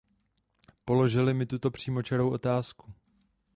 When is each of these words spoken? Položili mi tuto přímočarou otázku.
Položili 0.85 1.33
mi 1.33 1.45
tuto 1.45 1.71
přímočarou 1.71 2.29
otázku. 2.29 2.93